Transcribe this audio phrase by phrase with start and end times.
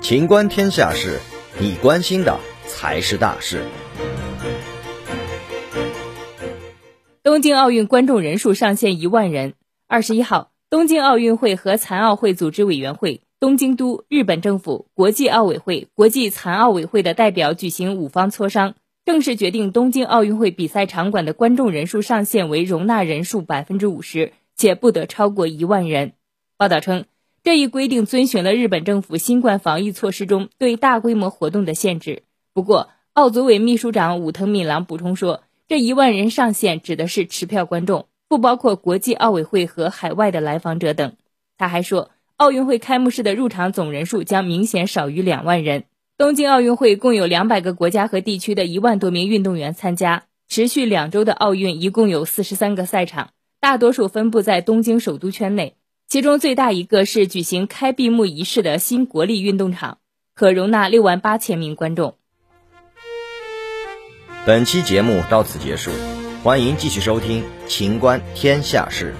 [0.00, 1.18] 情观天下事，
[1.60, 3.62] 你关心的才是大事。
[7.22, 9.52] 东京奥运观众人数上限一万人。
[9.86, 18.74] 二十一号，东京奥运会和残奥会组织委员会、东京都、日本政府、国际奥委会、国际残奥委会的代表举行五方磋商，
[19.04, 26.12] 正式决定东京奥运会比赛场馆的观众人数上限为容纳人数百分之五十，且不得超过一万人。
[26.56, 27.04] 报道称，
[27.42, 32.22] 这一规定遵循了日本政府新冠防疫措施中对大规模活动的限制。
[32.52, 35.42] 不过，奥组委秘书长武藤敏郎补充说。
[35.70, 41.12] 这一万人上限指的是持票观众，不包括国际奥委会和海外的来访者等。
[41.58, 45.84] 他还说，奥运会开幕式的入场总人数将明显少于两万人。
[46.16, 50.24] 东京奥运会共有两百个国家和地区的一万多名运动员参加。
[50.48, 55.76] 持续两周的奥运一共有四十三个赛场，大多数分布在东京首都圈内。
[56.08, 59.98] 其中最大一个是举行开闭幕仪式的新国立运动场，
[60.34, 62.16] 可容纳六万八千名观众。
[64.46, 65.90] 本期节目到此结束，
[66.42, 69.14] 欢迎继续收听《秦观天下事》。